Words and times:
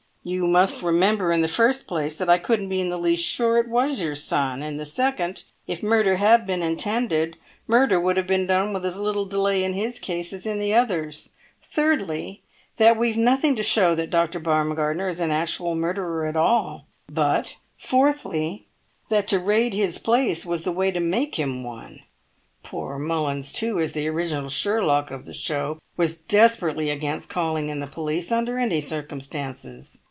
"You 0.23 0.45
must 0.45 0.83
remember 0.83 1.31
in 1.31 1.41
the 1.41 1.47
first 1.47 1.87
place 1.87 2.19
that 2.19 2.29
I 2.29 2.37
couldn't 2.37 2.69
be 2.69 2.79
in 2.79 2.89
the 2.89 2.99
least 2.99 3.27
sure 3.27 3.57
it 3.57 3.67
was 3.67 3.99
your 4.03 4.13
son; 4.13 4.61
in 4.61 4.77
the 4.77 4.85
second, 4.85 5.41
if 5.65 5.81
murder 5.81 6.17
had 6.17 6.45
been 6.45 6.61
intended, 6.61 7.37
murder 7.65 7.99
would 7.99 8.17
have 8.17 8.27
been 8.27 8.45
done 8.45 8.71
with 8.71 8.85
as 8.85 8.97
little 8.99 9.25
delay 9.25 9.63
in 9.63 9.73
his 9.73 9.97
case 9.97 10.31
as 10.31 10.45
in 10.45 10.59
the 10.59 10.75
others; 10.75 11.31
thirdly, 11.67 12.43
that 12.77 12.97
we've 12.97 13.17
nothing 13.17 13.55
to 13.55 13.63
show 13.63 13.95
that 13.95 14.11
Dr. 14.11 14.39
Baumgartner 14.39 15.07
is 15.07 15.19
an 15.19 15.31
actual 15.31 15.73
murderer 15.73 16.27
at 16.27 16.35
all, 16.37 16.85
but, 17.11 17.55
fourthly, 17.75 18.67
that 19.09 19.27
to 19.29 19.39
raid 19.39 19.73
his 19.73 19.97
place 19.97 20.45
was 20.45 20.65
the 20.65 20.71
way 20.71 20.91
to 20.91 20.99
make 20.99 21.33
him 21.39 21.63
one. 21.63 22.01
Poor 22.61 22.99
Mullins, 22.99 23.51
too, 23.51 23.79
as 23.79 23.93
the 23.93 24.07
original 24.07 24.49
Sherlock 24.49 25.09
of 25.09 25.25
the 25.25 25.33
show, 25.33 25.79
was 25.97 26.13
desperately 26.13 26.91
against 26.91 27.27
calling 27.27 27.69
in 27.69 27.79
the 27.79 27.87
police 27.87 28.31
under 28.31 28.59
any 28.59 28.79
circumstances. 28.81 29.97